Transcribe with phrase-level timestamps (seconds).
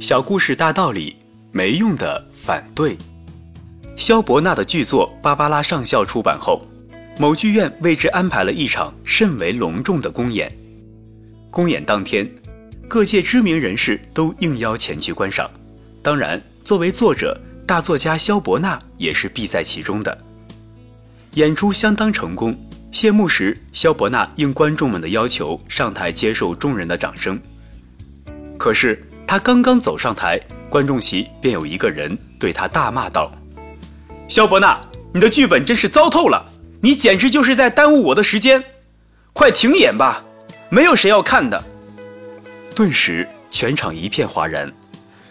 [0.00, 1.16] 小故事大道理，
[1.50, 2.96] 没用的反对。
[3.96, 6.64] 萧伯纳的剧作《芭芭拉上校》出版后，
[7.18, 10.56] 某剧院为之安排了一场甚为隆重的公演。
[11.50, 12.30] 公演当天，
[12.86, 15.50] 各界知名人士都应邀前去观赏。
[16.00, 20.16] 当然，作为作者，大作家萧伯纳也是必在其中的。
[21.34, 22.56] 演出相当成功。
[22.92, 27.38] 谢幕时，萧伯纳应观众们的要求上台接受众人的掌声。
[28.56, 33.30] 可是他刚刚走上台，观众席便有一个人对他大骂道
[34.26, 34.80] ：“萧伯纳，
[35.12, 36.42] 你的剧本真是糟透了！
[36.80, 38.64] 你简直就是在耽误我的时间！
[39.34, 40.24] 快停演吧，
[40.70, 41.62] 没有谁要看的。”
[42.74, 44.72] 顿时，全场一片哗然，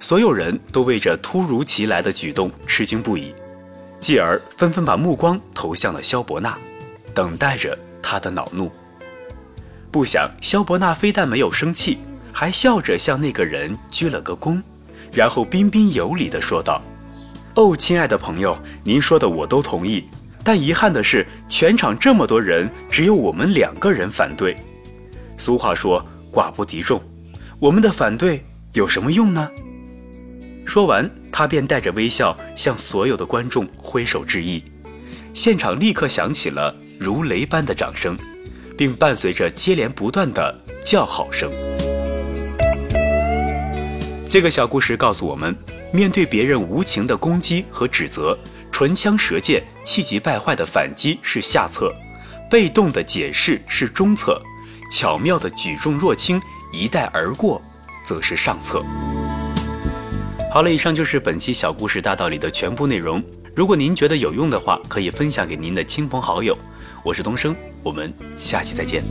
[0.00, 3.34] 所有人都为这突如其来的举动吃惊不已，
[4.00, 6.56] 继而纷纷把目光投向了萧伯纳。
[7.12, 8.72] 等待着他的恼怒。
[9.90, 11.98] 不想萧伯纳非但没有生气，
[12.32, 14.60] 还笑着向那个人鞠了个躬，
[15.12, 16.82] 然后彬彬有礼地说道
[17.54, 20.04] ：“哦，亲爱的朋友，您说的我都同意，
[20.42, 24.56] 但遗憾的是，全场这么多人，只有我们两个人反对。
[25.36, 27.00] 俗话说寡不敌众，
[27.58, 29.48] 我们的反对有什么用呢？”
[30.64, 34.62] 说完，他便带着微笑向所有的观众挥手致意，
[35.34, 36.74] 现场立刻响起了。
[36.98, 38.16] 如雷般的掌声，
[38.78, 41.50] 并伴随着接连不断的叫好声。
[44.32, 45.54] 这个小故事告诉我们：
[45.92, 48.34] 面对别人无情的攻击和指责，
[48.70, 51.94] 唇枪舌剑、气急败坏的反击是下策，
[52.50, 54.40] 被动的解释是中策，
[54.90, 56.40] 巧妙的举重若轻、
[56.72, 57.60] 一带而过
[58.06, 58.82] 则是上策。
[60.50, 63.22] 好了，以上就是本期小故事大道理的全部内容。
[63.54, 66.56] 如果您觉得有用的话，可以分享给您的亲朋好友。
[67.04, 69.02] 我是东升，我们下期再见。